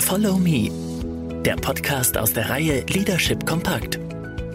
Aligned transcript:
Follow 0.00 0.38
Me, 0.38 0.70
der 1.42 1.56
Podcast 1.56 2.16
aus 2.16 2.32
der 2.32 2.48
Reihe 2.48 2.84
Leadership 2.86 3.46
Kompakt. 3.46 3.98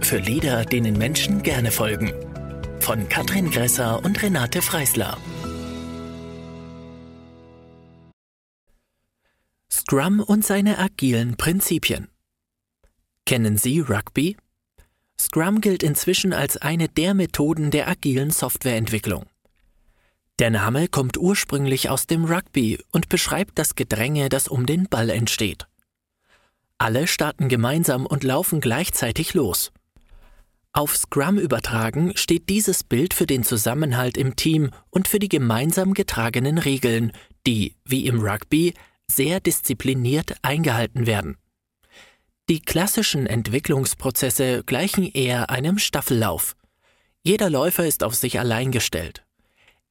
Für 0.02 0.18
Leader, 0.18 0.66
denen 0.66 0.98
Menschen 0.98 1.44
gerne 1.44 1.72
folgen. 1.72 2.12
Von 2.80 3.08
Katrin 3.10 3.52
Gresser 3.52 4.04
und 4.04 4.22
Renate 4.22 4.62
Freisler. 4.62 5.18
Scrum 9.72 10.20
und 10.20 10.44
seine 10.46 10.80
agilen 10.80 11.38
Prinzipien. 11.38 12.08
Kennen 13.26 13.58
Sie 13.58 13.80
Rugby? 13.80 14.38
Scrum 15.20 15.62
gilt 15.62 15.84
inzwischen 15.84 16.34
als 16.34 16.58
eine 16.58 16.90
der 16.90 17.14
Methoden 17.14 17.72
der 17.72 17.88
agilen 17.88 18.32
Softwareentwicklung. 18.32 19.26
Der 20.40 20.50
Name 20.50 20.90
kommt 20.90 21.18
ursprünglich 21.18 21.90
aus 21.90 22.08
dem 22.08 22.26
Rugby 22.26 22.78
und 22.92 23.08
beschreibt 23.08 23.58
das 23.58 23.76
Gedränge, 23.76 24.28
das 24.28 24.50
um 24.50 24.66
den 24.66 24.90
Ball 24.90 25.10
entsteht. 25.10 25.66
Alle 26.78 27.08
starten 27.08 27.48
gemeinsam 27.48 28.06
und 28.06 28.26
laufen 28.26 28.60
gleichzeitig 28.60 29.34
los. 29.34 29.72
Auf 30.74 30.98
Scrum 30.98 31.38
übertragen 31.38 32.18
steht 32.18 32.50
dieses 32.50 32.84
Bild 32.84 33.14
für 33.14 33.26
den 33.26 33.44
Zusammenhalt 33.44 34.18
im 34.18 34.36
Team 34.36 34.72
und 34.90 35.08
für 35.08 35.20
die 35.20 35.30
gemeinsam 35.30 35.94
getragenen 35.94 36.58
Regeln, 36.58 37.14
die, 37.48 37.76
wie 37.86 38.06
im 38.06 38.20
Rugby, 38.20 38.74
sehr 39.10 39.40
diszipliniert 39.40 40.36
eingehalten 40.42 41.06
werden. 41.06 41.38
Die 42.50 42.60
klassischen 42.60 43.26
Entwicklungsprozesse 43.26 44.64
gleichen 44.66 45.10
eher 45.10 45.50
einem 45.50 45.78
Staffellauf. 45.78 46.58
Jeder 47.24 47.50
Läufer 47.50 47.88
ist 47.88 48.04
auf 48.04 48.14
sich 48.14 48.38
allein 48.38 48.72
gestellt. 48.72 49.25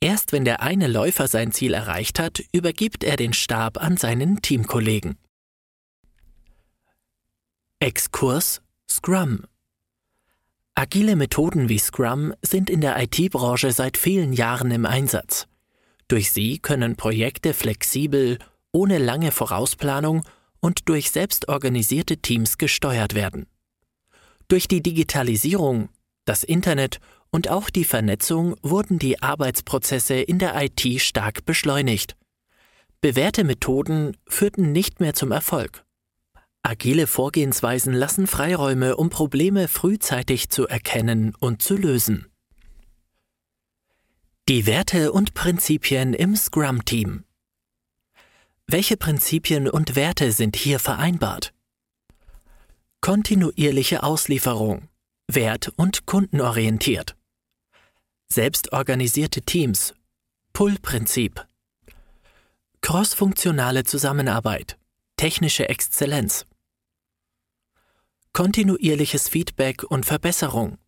Erst 0.04 0.32
wenn 0.32 0.44
der 0.44 0.60
eine 0.60 0.86
Läufer 0.86 1.28
sein 1.28 1.50
Ziel 1.50 1.72
erreicht 1.72 2.18
hat, 2.18 2.42
übergibt 2.52 3.04
er 3.04 3.16
den 3.16 3.32
Stab 3.32 3.82
an 3.82 3.96
seinen 3.96 4.42
Teamkollegen. 4.42 5.16
Exkurs 7.78 8.60
Scrum 8.86 9.47
Agile 10.75 11.16
Methoden 11.16 11.70
wie 11.70 11.78
Scrum 11.78 12.34
sind 12.42 12.69
in 12.69 12.82
der 12.82 13.02
IT-Branche 13.02 13.72
seit 13.72 13.97
vielen 13.97 14.34
Jahren 14.34 14.70
im 14.72 14.84
Einsatz. 14.84 15.47
Durch 16.06 16.32
sie 16.32 16.58
können 16.58 16.97
Projekte 16.97 17.55
flexibel, 17.55 18.38
ohne 18.72 18.98
lange 18.98 19.32
Vorausplanung 19.32 20.22
und 20.60 20.86
durch 20.91 21.12
selbstorganisierte 21.12 22.19
Teams 22.19 22.58
gesteuert 22.58 23.14
werden. 23.14 23.47
Durch 24.48 24.69
die 24.69 24.82
Digitalisierung, 24.82 25.88
das 26.27 26.44
Internet 26.44 27.00
und 27.34 27.48
auch 27.48 27.68
die 27.68 27.84
Vernetzung 27.84 28.54
wurden 28.62 29.00
die 29.00 29.20
Arbeitsprozesse 29.20 30.14
in 30.14 30.38
der 30.38 30.54
IT 30.54 31.00
stark 31.00 31.44
beschleunigt. 31.44 32.16
Bewährte 33.00 33.42
Methoden 33.42 34.16
führten 34.28 34.70
nicht 34.70 35.00
mehr 35.00 35.14
zum 35.14 35.32
Erfolg. 35.32 35.84
Agile 36.62 37.08
Vorgehensweisen 37.08 37.92
lassen 37.92 38.28
Freiräume, 38.28 38.96
um 38.96 39.10
Probleme 39.10 39.66
frühzeitig 39.66 40.48
zu 40.50 40.68
erkennen 40.68 41.34
und 41.41 41.60
zu 41.60 41.76
lösen. 41.76 42.28
Die 44.48 44.64
Werte 44.66 45.10
und 45.10 45.34
Prinzipien 45.34 46.14
im 46.14 46.36
Scrum-Team. 46.36 47.24
Welche 48.69 48.96
Prinzipien 48.96 49.69
und 49.69 49.96
Werte 49.96 50.30
sind 50.30 50.54
hier 50.54 50.78
vereinbart? 50.78 51.52
Kontinuierliche 53.00 54.04
Auslieferung, 54.04 54.88
wert- 55.26 55.72
und 55.74 56.06
kundenorientiert 56.06 57.16
selbstorganisierte 58.34 59.42
Teams, 59.42 59.94
Pull-Prinzip, 60.54 61.46
crossfunktionale 62.80 63.84
Zusammenarbeit, 63.84 64.76
technische 65.16 65.68
Exzellenz, 65.68 66.44
kontinuierliches 68.32 69.28
Feedback 69.28 69.84
und 69.84 70.04
Verbesserung, 70.04 70.78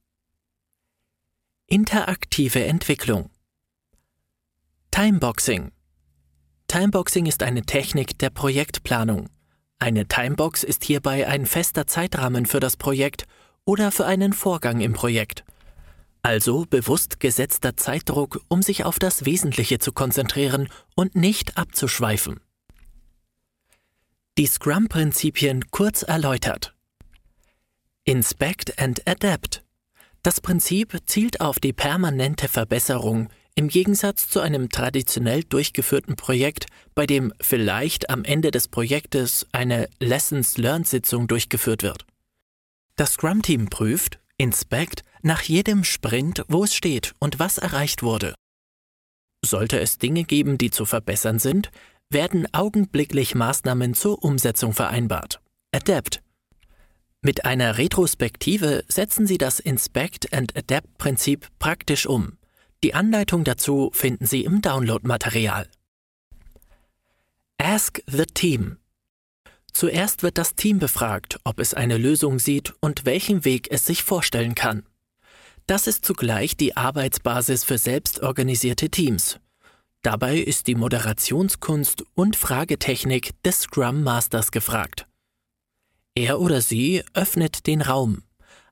interaktive 1.68 2.64
Entwicklung, 2.64 3.30
Timeboxing. 4.90 5.70
Timeboxing 6.66 7.26
ist 7.26 7.44
eine 7.44 7.62
Technik 7.62 8.18
der 8.18 8.30
Projektplanung. 8.30 9.28
Eine 9.78 10.08
Timebox 10.08 10.64
ist 10.64 10.82
hierbei 10.82 11.28
ein 11.28 11.46
fester 11.46 11.86
Zeitrahmen 11.86 12.46
für 12.46 12.58
das 12.58 12.76
Projekt 12.76 13.28
oder 13.64 13.92
für 13.92 14.04
einen 14.04 14.32
Vorgang 14.32 14.80
im 14.80 14.94
Projekt– 14.94 15.44
also 16.26 16.66
bewusst 16.68 17.20
gesetzter 17.20 17.76
Zeitdruck, 17.76 18.40
um 18.48 18.60
sich 18.60 18.84
auf 18.84 18.98
das 18.98 19.24
Wesentliche 19.26 19.78
zu 19.78 19.92
konzentrieren 19.92 20.68
und 20.96 21.14
nicht 21.14 21.56
abzuschweifen. 21.56 22.40
Die 24.36 24.46
Scrum-Prinzipien 24.46 25.70
kurz 25.70 26.02
erläutert. 26.02 26.74
Inspect 28.02 28.76
and 28.76 29.06
Adapt. 29.06 29.62
Das 30.24 30.40
Prinzip 30.40 30.98
zielt 31.06 31.40
auf 31.40 31.60
die 31.60 31.72
permanente 31.72 32.48
Verbesserung 32.48 33.28
im 33.54 33.68
Gegensatz 33.68 34.28
zu 34.28 34.40
einem 34.40 34.68
traditionell 34.68 35.44
durchgeführten 35.44 36.16
Projekt, 36.16 36.66
bei 36.96 37.06
dem 37.06 37.32
vielleicht 37.40 38.10
am 38.10 38.24
Ende 38.24 38.50
des 38.50 38.66
Projektes 38.66 39.46
eine 39.52 39.88
Lessons 40.00 40.58
Learned 40.58 40.88
Sitzung 40.88 41.28
durchgeführt 41.28 41.84
wird. 41.84 42.04
Das 42.96 43.12
Scrum-Team 43.12 43.70
prüft, 43.70 44.18
Inspect 44.38 45.02
nach 45.22 45.42
jedem 45.42 45.82
Sprint, 45.82 46.44
wo 46.48 46.64
es 46.64 46.74
steht 46.74 47.14
und 47.18 47.38
was 47.38 47.58
erreicht 47.58 48.02
wurde. 48.02 48.34
Sollte 49.44 49.80
es 49.80 49.98
Dinge 49.98 50.24
geben, 50.24 50.58
die 50.58 50.70
zu 50.70 50.84
verbessern 50.84 51.38
sind, 51.38 51.70
werden 52.10 52.46
augenblicklich 52.52 53.34
Maßnahmen 53.34 53.94
zur 53.94 54.22
Umsetzung 54.22 54.72
vereinbart. 54.72 55.40
Adapt. 55.72 56.22
Mit 57.22 57.44
einer 57.44 57.78
Retrospektive 57.78 58.84
setzen 58.88 59.26
Sie 59.26 59.38
das 59.38 59.58
Inspect 59.58 60.32
and 60.32 60.56
Adapt 60.56 60.98
Prinzip 60.98 61.48
praktisch 61.58 62.06
um. 62.06 62.38
Die 62.84 62.94
Anleitung 62.94 63.42
dazu 63.42 63.90
finden 63.92 64.26
Sie 64.26 64.44
im 64.44 64.62
Downloadmaterial. 64.62 65.68
Ask 67.58 68.02
the 68.06 68.26
Team. 68.26 68.76
Zuerst 69.76 70.22
wird 70.22 70.38
das 70.38 70.54
Team 70.54 70.78
befragt, 70.78 71.38
ob 71.44 71.58
es 71.58 71.74
eine 71.74 71.98
Lösung 71.98 72.38
sieht 72.38 72.72
und 72.80 73.04
welchen 73.04 73.44
Weg 73.44 73.70
es 73.70 73.84
sich 73.84 74.04
vorstellen 74.04 74.54
kann. 74.54 74.86
Das 75.66 75.86
ist 75.86 76.06
zugleich 76.06 76.56
die 76.56 76.78
Arbeitsbasis 76.78 77.62
für 77.62 77.76
selbstorganisierte 77.76 78.88
Teams. 78.88 79.38
Dabei 80.00 80.38
ist 80.38 80.66
die 80.66 80.76
Moderationskunst 80.76 82.04
und 82.14 82.36
Fragetechnik 82.36 83.32
des 83.42 83.64
Scrum 83.64 84.02
Masters 84.02 84.50
gefragt. 84.50 85.06
Er 86.14 86.40
oder 86.40 86.62
sie 86.62 87.04
öffnet 87.12 87.66
den 87.66 87.82
Raum, 87.82 88.22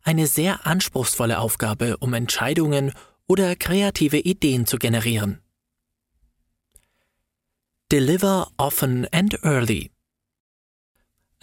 eine 0.04 0.26
sehr 0.26 0.66
anspruchsvolle 0.66 1.38
Aufgabe, 1.38 1.98
um 1.98 2.14
Entscheidungen 2.14 2.94
oder 3.26 3.56
kreative 3.56 4.20
Ideen 4.20 4.64
zu 4.64 4.78
generieren. 4.78 5.42
Deliver 7.92 8.50
often 8.56 9.06
and 9.12 9.44
early. 9.44 9.93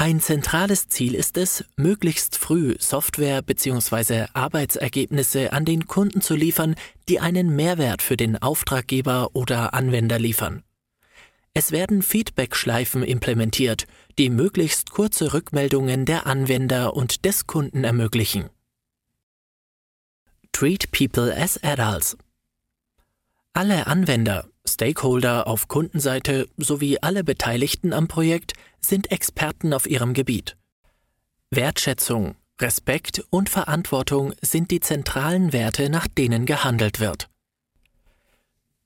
Ein 0.02 0.20
zentrales 0.20 0.88
Ziel 0.88 1.14
ist 1.14 1.38
es, 1.38 1.64
möglichst 1.76 2.36
früh 2.36 2.76
Software 2.80 3.44
bzw. 3.44 4.26
Arbeitsergebnisse 4.34 5.54
an 5.54 5.64
den 5.64 5.86
Kunden 5.86 6.22
zu 6.22 6.34
liefern, 6.34 6.74
die 7.08 7.20
einen 7.20 7.56
Mehrwert 7.56 8.02
für 8.02 8.18
den 8.18 8.42
Auftraggeber 8.42 9.30
oder 9.34 9.76
Anwender 9.76 10.18
liefern. 10.18 10.64
Es 11.54 11.72
werden 11.72 12.02
Feedback-Schleifen 12.02 13.04
implementiert, 13.04 13.86
die 14.18 14.32
möglichst 14.32 14.90
kurze 14.90 15.36
Rückmeldungen 15.36 16.08
der 16.08 16.26
Anwender 16.26 16.96
und 16.96 17.24
des 17.24 17.46
Kunden 17.46 17.84
ermöglichen. 17.84 18.50
Treat 20.52 20.92
people 20.92 21.32
as 21.32 21.64
adults. 21.64 22.18
Alle 23.54 23.86
Anwender, 23.86 24.50
Stakeholder 24.74 25.48
auf 25.48 25.68
Kundenseite 25.68 26.48
sowie 26.58 26.98
alle 27.02 27.24
Beteiligten 27.24 27.94
am 27.94 28.08
Projekt 28.08 28.54
sind 28.80 29.12
Experten 29.12 29.74
auf 29.74 29.88
ihrem 29.88 30.14
Gebiet. 30.14 30.58
Wertschätzung, 31.52 32.36
Respekt 32.60 33.24
und 33.30 33.50
Verantwortung 33.50 34.34
sind 34.42 34.72
die 34.72 34.80
zentralen 34.80 35.52
Werte, 35.52 35.90
nach 35.90 36.08
denen 36.08 36.46
gehandelt 36.46 37.00
wird. 37.00 37.28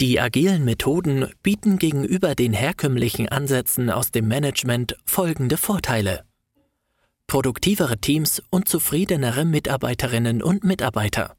Die 0.02 0.20
agilen 0.20 0.66
Methoden 0.66 1.32
bieten 1.42 1.78
gegenüber 1.78 2.36
den 2.36 2.52
herkömmlichen 2.52 3.30
Ansätzen 3.30 3.90
aus 3.90 4.12
dem 4.12 4.28
Management 4.28 4.98
folgende 5.06 5.56
Vorteile. 5.56 6.26
Produktivere 7.28 7.98
Teams 7.98 8.42
und 8.50 8.68
zufriedenere 8.68 9.46
Mitarbeiterinnen 9.46 10.44
und 10.44 10.64
Mitarbeiter. 10.64 11.36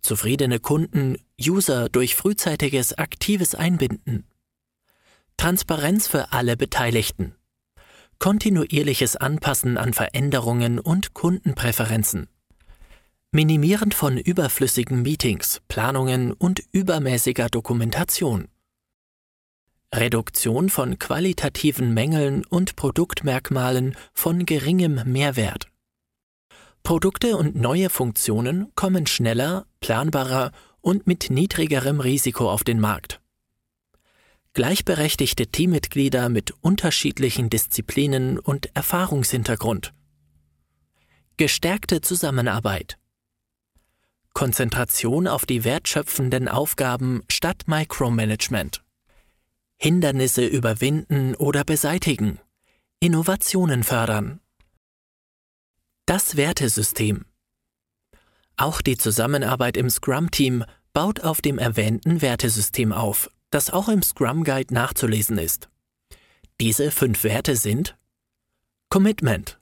Zufriedene 0.00 0.60
Kunden, 0.60 1.16
User 1.40 1.88
durch 1.88 2.14
frühzeitiges 2.14 2.96
aktives 2.96 3.54
Einbinden. 3.54 4.26
Transparenz 5.36 6.08
für 6.08 6.32
alle 6.32 6.56
Beteiligten 6.56 7.34
kontinuierliches 8.18 9.16
Anpassen 9.16 9.78
an 9.78 9.94
Veränderungen 9.94 10.78
und 10.78 11.14
Kundenpräferenzen. 11.14 12.28
Minimieren 13.30 13.92
von 13.92 14.18
überflüssigen 14.18 15.02
Meetings, 15.02 15.60
Planungen 15.68 16.32
und 16.32 16.62
übermäßiger 16.72 17.48
Dokumentation. 17.48 18.48
Reduktion 19.94 20.68
von 20.68 20.98
qualitativen 20.98 21.94
Mängeln 21.94 22.44
und 22.44 22.76
Produktmerkmalen 22.76 23.96
von 24.12 24.44
geringem 24.44 25.00
Mehrwert. 25.04 25.68
Produkte 26.82 27.36
und 27.36 27.54
neue 27.56 27.90
Funktionen 27.90 28.72
kommen 28.74 29.06
schneller, 29.06 29.66
planbarer 29.80 30.52
und 30.80 31.06
mit 31.06 31.30
niedrigerem 31.30 32.00
Risiko 32.00 32.50
auf 32.50 32.64
den 32.64 32.80
Markt. 32.80 33.20
Gleichberechtigte 34.54 35.46
Teammitglieder 35.46 36.28
mit 36.28 36.52
unterschiedlichen 36.62 37.50
Disziplinen 37.50 38.38
und 38.38 38.74
Erfahrungshintergrund. 38.74 39.94
Gestärkte 41.36 42.00
Zusammenarbeit. 42.00 42.98
Konzentration 44.34 45.28
auf 45.28 45.46
die 45.46 45.64
wertschöpfenden 45.64 46.48
Aufgaben 46.48 47.22
statt 47.28 47.64
Micromanagement. 47.66 48.82
Hindernisse 49.76 50.44
überwinden 50.44 51.36
oder 51.36 51.62
beseitigen. 51.62 52.40
Innovationen 52.98 53.84
fördern. 53.84 54.40
Das 56.04 56.36
Wertesystem. 56.36 57.26
Auch 58.58 58.82
die 58.82 58.96
Zusammenarbeit 58.96 59.76
im 59.76 59.88
Scrum-Team 59.88 60.64
baut 60.92 61.20
auf 61.20 61.40
dem 61.40 61.58
erwähnten 61.58 62.20
Wertesystem 62.22 62.92
auf, 62.92 63.30
das 63.50 63.70
auch 63.70 63.88
im 63.88 64.02
Scrum 64.02 64.42
Guide 64.42 64.74
nachzulesen 64.74 65.38
ist. 65.38 65.68
Diese 66.60 66.90
fünf 66.90 67.22
Werte 67.22 67.54
sind 67.54 67.96
Commitment. 68.90 69.60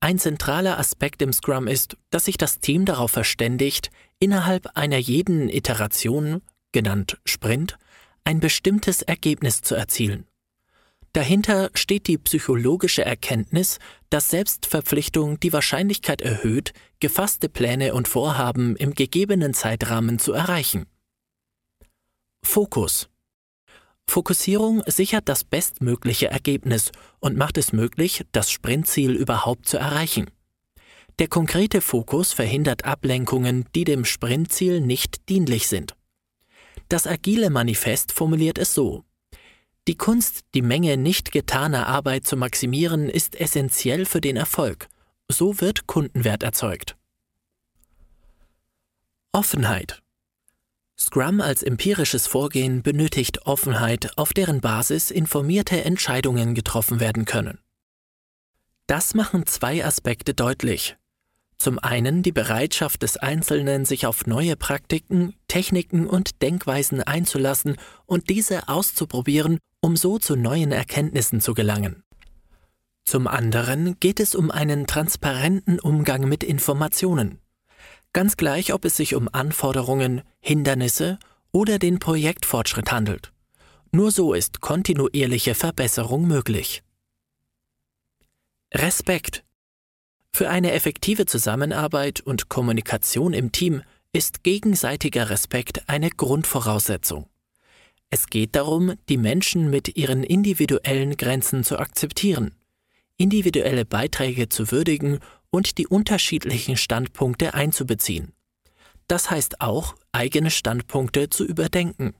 Ein 0.00 0.18
zentraler 0.18 0.76
Aspekt 0.76 1.22
im 1.22 1.32
Scrum 1.32 1.68
ist, 1.68 1.96
dass 2.10 2.24
sich 2.24 2.36
das 2.36 2.58
Team 2.58 2.84
darauf 2.84 3.12
verständigt, 3.12 3.90
innerhalb 4.18 4.76
einer 4.76 4.98
jeden 4.98 5.48
Iteration, 5.48 6.42
genannt 6.72 7.18
Sprint, 7.24 7.78
ein 8.24 8.40
bestimmtes 8.40 9.02
Ergebnis 9.02 9.60
zu 9.60 9.76
erzielen. 9.76 10.26
Dahinter 11.16 11.70
steht 11.72 12.08
die 12.08 12.18
psychologische 12.18 13.02
Erkenntnis, 13.02 13.78
dass 14.10 14.28
Selbstverpflichtung 14.28 15.40
die 15.40 15.50
Wahrscheinlichkeit 15.50 16.20
erhöht, 16.20 16.74
gefasste 17.00 17.48
Pläne 17.48 17.94
und 17.94 18.06
Vorhaben 18.06 18.76
im 18.76 18.92
gegebenen 18.92 19.54
Zeitrahmen 19.54 20.18
zu 20.18 20.34
erreichen. 20.34 20.84
Fokus 22.44 23.08
Fokussierung 24.06 24.82
sichert 24.84 25.26
das 25.30 25.42
bestmögliche 25.42 26.26
Ergebnis 26.26 26.92
und 27.18 27.38
macht 27.38 27.56
es 27.56 27.72
möglich, 27.72 28.26
das 28.32 28.50
Sprintziel 28.50 29.12
überhaupt 29.12 29.66
zu 29.66 29.78
erreichen. 29.78 30.30
Der 31.18 31.28
konkrete 31.28 31.80
Fokus 31.80 32.34
verhindert 32.34 32.84
Ablenkungen, 32.84 33.64
die 33.74 33.84
dem 33.84 34.04
Sprintziel 34.04 34.82
nicht 34.82 35.30
dienlich 35.30 35.66
sind. 35.66 35.96
Das 36.90 37.06
agile 37.06 37.48
Manifest 37.48 38.12
formuliert 38.12 38.58
es 38.58 38.74
so. 38.74 39.05
Die 39.88 39.96
Kunst, 39.96 40.40
die 40.54 40.62
Menge 40.62 40.96
nicht 40.96 41.30
getaner 41.30 41.86
Arbeit 41.86 42.26
zu 42.26 42.36
maximieren, 42.36 43.08
ist 43.08 43.38
essentiell 43.40 44.04
für 44.04 44.20
den 44.20 44.36
Erfolg. 44.36 44.88
So 45.28 45.60
wird 45.60 45.86
Kundenwert 45.86 46.42
erzeugt. 46.42 46.96
Offenheit. 49.30 50.02
Scrum 50.98 51.40
als 51.40 51.62
empirisches 51.62 52.26
Vorgehen 52.26 52.82
benötigt 52.82 53.46
Offenheit, 53.46 54.16
auf 54.16 54.32
deren 54.32 54.60
Basis 54.60 55.10
informierte 55.10 55.84
Entscheidungen 55.84 56.54
getroffen 56.54 57.00
werden 57.00 57.24
können. 57.24 57.58
Das 58.86 59.14
machen 59.14 59.46
zwei 59.46 59.84
Aspekte 59.84 60.34
deutlich. 60.34 60.96
Zum 61.58 61.78
einen 61.78 62.22
die 62.22 62.32
Bereitschaft 62.32 63.02
des 63.02 63.16
Einzelnen, 63.16 63.84
sich 63.84 64.06
auf 64.06 64.26
neue 64.26 64.56
Praktiken, 64.56 65.34
Techniken 65.48 66.06
und 66.06 66.42
Denkweisen 66.42 67.02
einzulassen 67.02 67.76
und 68.06 68.30
diese 68.30 68.68
auszuprobieren, 68.68 69.58
um 69.86 69.96
so 69.96 70.18
zu 70.18 70.34
neuen 70.34 70.72
Erkenntnissen 70.72 71.40
zu 71.40 71.54
gelangen. 71.54 72.02
Zum 73.04 73.28
anderen 73.28 74.00
geht 74.00 74.18
es 74.18 74.34
um 74.34 74.50
einen 74.50 74.88
transparenten 74.88 75.78
Umgang 75.78 76.28
mit 76.28 76.42
Informationen. 76.42 77.38
Ganz 78.12 78.36
gleich, 78.36 78.72
ob 78.72 78.84
es 78.84 78.96
sich 78.96 79.14
um 79.14 79.28
Anforderungen, 79.30 80.22
Hindernisse 80.40 81.20
oder 81.52 81.78
den 81.78 82.00
Projektfortschritt 82.00 82.90
handelt. 82.90 83.32
Nur 83.92 84.10
so 84.10 84.34
ist 84.34 84.60
kontinuierliche 84.60 85.54
Verbesserung 85.54 86.26
möglich. 86.26 86.82
Respekt 88.74 89.44
für 90.32 90.50
eine 90.50 90.72
effektive 90.72 91.26
Zusammenarbeit 91.26 92.22
und 92.22 92.48
Kommunikation 92.48 93.32
im 93.32 93.52
Team 93.52 93.84
ist 94.12 94.42
gegenseitiger 94.42 95.30
Respekt 95.30 95.88
eine 95.88 96.10
Grundvoraussetzung. 96.10 97.28
Es 98.10 98.26
geht 98.28 98.54
darum, 98.56 98.94
die 99.08 99.16
Menschen 99.16 99.70
mit 99.70 99.96
ihren 99.96 100.22
individuellen 100.22 101.16
Grenzen 101.16 101.64
zu 101.64 101.78
akzeptieren, 101.78 102.54
individuelle 103.16 103.84
Beiträge 103.84 104.48
zu 104.48 104.70
würdigen 104.70 105.18
und 105.50 105.78
die 105.78 105.86
unterschiedlichen 105.86 106.76
Standpunkte 106.76 107.54
einzubeziehen. 107.54 108.32
Das 109.08 109.30
heißt 109.30 109.60
auch, 109.60 109.94
eigene 110.12 110.50
Standpunkte 110.50 111.30
zu 111.30 111.44
überdenken. 111.44 112.14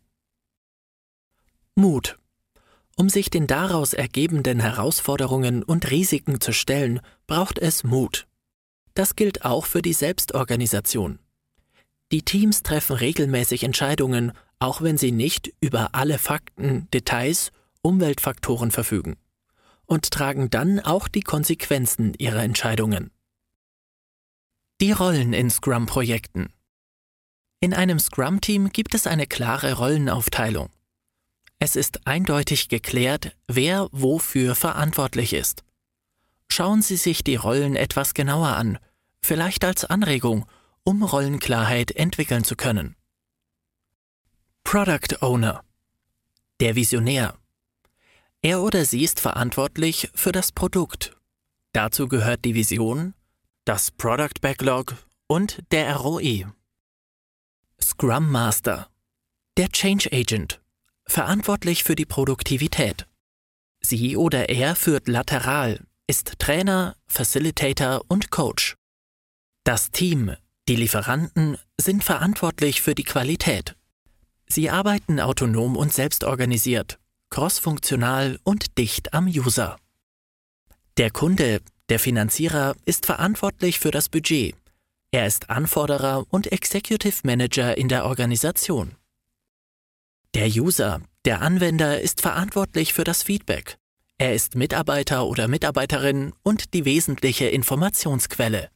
Mut 1.75 2.19
um 2.99 3.11
sich 3.11 3.29
den 3.29 3.47
daraus 3.47 3.93
ergebenden 3.93 4.59
Herausforderungen 4.59 5.63
und 5.63 5.91
Risiken 5.91 6.41
zu 6.41 6.53
stellen, 6.53 7.01
braucht 7.27 7.59
es 7.59 7.85
Mut. 7.85 8.27
Das 8.95 9.17
gilt 9.17 9.45
auch 9.45 9.67
für 9.67 9.83
die 9.83 9.93
Selbstorganisation. 9.93 11.19
Die 12.11 12.23
Teams 12.23 12.63
treffen 12.63 12.97
regelmäßig 12.97 13.65
Entscheidungen, 13.65 14.33
auch 14.59 14.83
wenn 14.83 14.99
sie 14.99 15.13
nicht 15.13 15.53
über 15.61 15.95
alle 15.95 16.19
Fakten, 16.19 16.89
Details, 16.93 17.53
Umweltfaktoren 17.83 18.71
verfügen, 18.71 19.17
und 19.87 20.11
tragen 20.11 20.51
dann 20.51 20.81
auch 20.81 21.09
die 21.09 21.21
Konsequenzen 21.21 22.15
ihrer 22.19 22.43
Entscheidungen. 22.43 23.11
Die 24.81 24.93
Rollen 24.93 25.33
in 25.33 25.51
Scrum-Projekten. 25.51 26.53
In 27.61 27.73
einem 27.73 27.99
Scrum-Team 27.99 28.71
gibt 28.71 28.95
es 28.95 29.07
eine 29.07 29.27
klare 29.27 29.75
Rollenaufteilung. 29.75 30.69
Es 31.59 31.75
ist 31.75 32.07
eindeutig 32.07 32.69
geklärt, 32.69 33.35
wer 33.49 33.89
wofür 33.93 34.55
verantwortlich 34.55 35.33
ist. 35.33 35.65
Schauen 36.51 36.83
Sie 36.83 36.97
sich 36.97 37.25
die 37.25 37.37
Rollen 37.37 37.77
etwas 37.77 38.13
genauer 38.13 38.49
an, 38.49 38.79
vielleicht 39.23 39.65
als 39.65 39.85
Anregung, 39.85 40.47
um 40.85 41.03
Rollenklarheit 41.03 41.93
entwickeln 41.93 42.45
zu 42.45 42.57
können. 42.57 42.95
Product 44.69 45.23
Owner 45.23 45.63
Der 46.59 46.75
Visionär 46.75 47.39
Er 48.43 48.63
oder 48.63 48.85
sie 48.85 49.05
ist 49.05 49.21
verantwortlich 49.21 50.11
für 50.13 50.33
das 50.33 50.51
Produkt. 50.51 51.17
Dazu 51.73 52.09
gehört 52.09 52.45
die 52.45 52.57
Vision, 52.57 53.15
das 53.65 53.93
Product 53.93 54.41
Backlog 54.41 54.97
und 55.29 55.63
der 55.71 55.95
ROI. 55.95 56.49
Scrum 57.81 58.29
Master 58.29 58.91
Der 59.57 59.69
Change 59.69 60.11
Agent 60.13 60.61
verantwortlich 61.07 61.85
für 61.85 61.95
die 61.95 62.05
Produktivität. 62.05 63.07
Sie 63.81 64.17
oder 64.17 64.49
er 64.49 64.75
führt 64.75 65.07
lateral, 65.07 65.87
ist 66.09 66.41
Trainer, 66.41 66.97
Facilitator 67.07 68.03
und 68.09 68.33
Coach. 68.33 68.75
Das 69.63 69.93
Team, 69.93 70.35
die 70.69 70.75
Lieferanten 70.75 71.57
sind 71.81 72.03
verantwortlich 72.03 72.83
für 72.83 72.97
die 72.97 73.05
Qualität. 73.05 73.76
Sie 74.49 74.71
arbeiten 74.71 75.21
autonom 75.21 75.77
und 75.77 75.93
selbstorganisiert, 75.93 76.99
crossfunktional 77.31 78.39
und 78.45 78.79
dicht 78.79 79.13
am 79.13 79.27
User. 79.27 79.77
Der 80.97 81.11
Kunde, 81.11 81.61
der 81.89 81.99
Finanzierer, 81.99 82.75
ist 82.85 83.07
verantwortlich 83.07 83.81
für 83.81 83.91
das 83.91 84.09
Budget. 84.09 84.55
Er 85.11 85.27
ist 85.27 85.51
Anforderer 85.51 86.25
und 86.31 86.51
Executive 86.53 87.21
Manager 87.25 87.77
in 87.77 87.89
der 87.89 88.07
Organisation. 88.07 88.95
Der 90.35 90.49
User, 90.49 91.01
der 91.25 91.43
Anwender 91.43 92.01
ist 92.01 92.21
verantwortlich 92.21 92.93
für 92.93 93.05
das 93.05 93.23
Feedback. 93.23 93.79
Er 94.19 94.35
ist 94.35 94.55
Mitarbeiter 94.55 95.27
oder 95.27 95.49
Mitarbeiterin 95.49 96.33
und 96.43 96.73
die 96.73 96.85
wesentliche 96.85 97.47
Informationsquelle. 97.47 98.71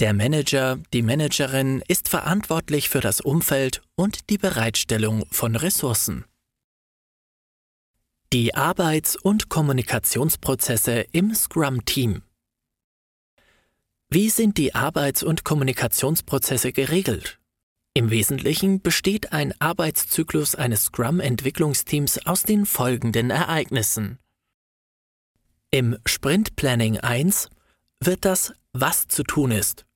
Der 0.00 0.14
Manager, 0.14 0.78
die 0.92 1.02
Managerin 1.02 1.82
ist 1.88 2.08
verantwortlich 2.08 2.88
für 2.88 3.00
das 3.00 3.20
Umfeld 3.20 3.82
und 3.96 4.30
die 4.30 4.38
Bereitstellung 4.38 5.26
von 5.32 5.56
Ressourcen. 5.56 6.24
Die 8.32 8.54
Arbeits- 8.54 9.16
und 9.16 9.48
Kommunikationsprozesse 9.48 11.04
im 11.10 11.34
Scrum-Team. 11.34 12.22
Wie 14.08 14.30
sind 14.30 14.56
die 14.56 14.72
Arbeits- 14.76 15.24
und 15.24 15.42
Kommunikationsprozesse 15.42 16.72
geregelt? 16.72 17.40
Im 17.92 18.10
Wesentlichen 18.10 18.80
besteht 18.80 19.32
ein 19.32 19.52
Arbeitszyklus 19.60 20.54
eines 20.54 20.84
Scrum-Entwicklungsteams 20.84 22.24
aus 22.24 22.44
den 22.44 22.66
folgenden 22.66 23.30
Ereignissen. 23.30 24.20
Im 25.72 25.98
Sprint 26.06 26.54
Planning 26.54 26.98
1 26.98 27.48
wird 27.98 28.24
das 28.24 28.52
Was 28.72 29.08
zu 29.08 29.24
tun 29.24 29.50
ist. 29.50 29.87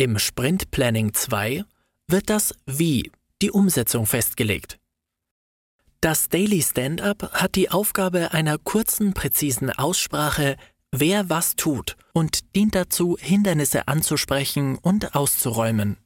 Im 0.00 0.16
Sprint 0.20 0.70
Planning 0.70 1.12
2 1.12 1.64
wird 2.06 2.30
das 2.30 2.54
Wie, 2.66 3.10
die 3.42 3.50
Umsetzung 3.50 4.06
festgelegt. 4.06 4.78
Das 6.00 6.28
Daily 6.28 6.62
Stand-up 6.62 7.32
hat 7.32 7.56
die 7.56 7.72
Aufgabe 7.72 8.32
einer 8.32 8.58
kurzen, 8.58 9.12
präzisen 9.12 9.72
Aussprache, 9.72 10.56
wer 10.92 11.28
was 11.28 11.56
tut 11.56 11.96
und 12.12 12.54
dient 12.54 12.76
dazu, 12.76 13.16
Hindernisse 13.18 13.88
anzusprechen 13.88 14.78
und 14.78 15.16
auszuräumen. 15.16 15.96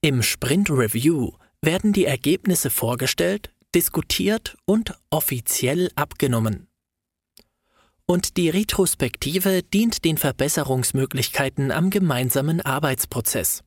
Im 0.00 0.22
Sprint 0.22 0.70
Review 0.70 1.32
werden 1.60 1.92
die 1.92 2.06
Ergebnisse 2.06 2.70
vorgestellt, 2.70 3.52
diskutiert 3.74 4.56
und 4.64 4.94
offiziell 5.10 5.90
abgenommen. 5.94 6.68
Und 8.06 8.36
die 8.36 8.50
Retrospektive 8.50 9.62
dient 9.62 10.04
den 10.04 10.18
Verbesserungsmöglichkeiten 10.18 11.70
am 11.70 11.90
gemeinsamen 11.90 12.60
Arbeitsprozess. 12.60 13.62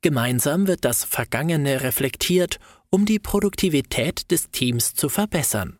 Gemeinsam 0.00 0.66
wird 0.66 0.84
das 0.84 1.04
Vergangene 1.04 1.82
reflektiert, 1.82 2.58
um 2.90 3.04
die 3.04 3.18
Produktivität 3.18 4.30
des 4.30 4.50
Teams 4.50 4.94
zu 4.94 5.08
verbessern. 5.08 5.78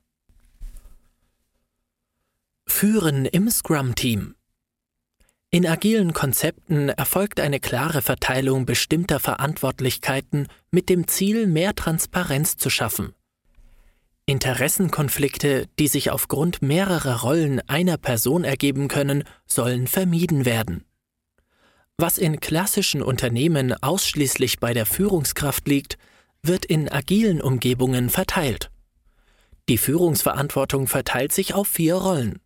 Führen 2.67 3.27
im 3.27 3.51
Scrum-Team 3.51 4.35
in 5.55 5.69
agilen 5.69 6.13
Konzepten 6.13 6.89
erfolgt 6.89 7.39
eine 7.39 7.61
klare 7.61 8.03
Verteilung 8.03 8.67
bestimmter 8.67 9.21
Verantwortlichkeiten 9.21 10.49
mit 10.73 10.89
dem 10.89 11.07
Ziel, 11.07 11.47
mehr 11.47 11.77
Transparenz 11.77 12.57
zu 12.57 12.71
schaffen. 12.71 13.15
Interessenkonflikte, 14.27 15.67
die 15.79 15.89
sich 15.89 16.11
aufgrund 16.11 16.63
mehrerer 16.63 17.21
Rollen 17.21 17.61
einer 17.69 17.99
Person 17.99 18.45
ergeben 18.45 18.89
können, 18.89 19.25
sollen 19.47 19.87
vermieden 19.87 20.47
werden. 20.47 20.85
Was 21.99 22.19
in 22.19 22.41
klassischen 22.41 23.03
Unternehmen 23.03 23.75
ausschließlich 23.83 24.61
bei 24.61 24.73
der 24.73 24.87
Führungskraft 24.87 25.69
liegt, 25.69 25.99
wird 26.43 26.65
in 26.65 26.89
agilen 26.89 27.41
Umgebungen 27.41 28.11
verteilt. 28.11 28.71
Die 29.69 29.79
Führungsverantwortung 29.79 30.87
verteilt 30.89 31.33
sich 31.33 31.55
auf 31.55 31.69
vier 31.69 31.95
Rollen. 31.95 32.41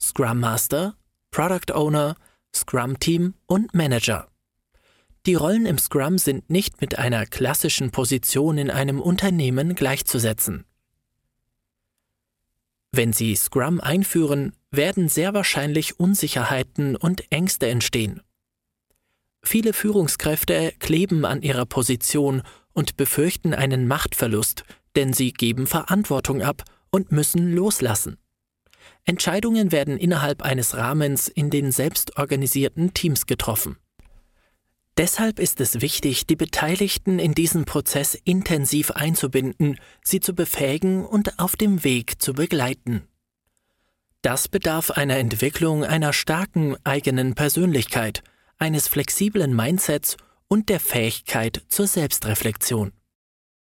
Scrum 0.00 0.40
Master, 0.40 0.96
Product 1.30 1.72
Owner, 1.74 2.16
Scrum 2.54 2.98
Team 2.98 3.34
und 3.46 3.74
Manager. 3.74 4.28
Die 5.26 5.34
Rollen 5.34 5.66
im 5.66 5.78
Scrum 5.78 6.18
sind 6.18 6.48
nicht 6.50 6.80
mit 6.80 6.98
einer 6.98 7.26
klassischen 7.26 7.90
Position 7.90 8.58
in 8.58 8.70
einem 8.70 9.00
Unternehmen 9.00 9.74
gleichzusetzen. 9.74 10.64
Wenn 12.96 13.12
Sie 13.12 13.36
Scrum 13.36 13.78
einführen, 13.78 14.54
werden 14.70 15.10
sehr 15.10 15.34
wahrscheinlich 15.34 16.00
Unsicherheiten 16.00 16.96
und 16.96 17.30
Ängste 17.30 17.68
entstehen. 17.68 18.22
Viele 19.42 19.74
Führungskräfte 19.74 20.72
kleben 20.78 21.26
an 21.26 21.42
ihrer 21.42 21.66
Position 21.66 22.40
und 22.72 22.96
befürchten 22.96 23.52
einen 23.52 23.86
Machtverlust, 23.86 24.64
denn 24.96 25.12
sie 25.12 25.34
geben 25.34 25.66
Verantwortung 25.66 26.40
ab 26.40 26.64
und 26.90 27.12
müssen 27.12 27.52
loslassen. 27.54 28.16
Entscheidungen 29.04 29.72
werden 29.72 29.98
innerhalb 29.98 30.40
eines 30.40 30.74
Rahmens 30.74 31.28
in 31.28 31.50
den 31.50 31.72
selbstorganisierten 31.72 32.94
Teams 32.94 33.26
getroffen. 33.26 33.76
Deshalb 34.96 35.38
ist 35.38 35.60
es 35.60 35.82
wichtig, 35.82 36.26
die 36.26 36.36
Beteiligten 36.36 37.18
in 37.18 37.34
diesen 37.34 37.66
Prozess 37.66 38.14
intensiv 38.14 38.92
einzubinden, 38.92 39.78
sie 40.02 40.20
zu 40.20 40.34
befähigen 40.34 41.04
und 41.04 41.38
auf 41.38 41.54
dem 41.54 41.84
Weg 41.84 42.22
zu 42.22 42.32
begleiten. 42.32 43.06
Das 44.22 44.48
bedarf 44.48 44.90
einer 44.90 45.18
Entwicklung 45.18 45.84
einer 45.84 46.12
starken 46.12 46.76
eigenen 46.82 47.34
Persönlichkeit, 47.34 48.22
eines 48.56 48.88
flexiblen 48.88 49.54
Mindsets 49.54 50.16
und 50.48 50.70
der 50.70 50.80
Fähigkeit 50.80 51.62
zur 51.68 51.86
Selbstreflexion. 51.86 52.92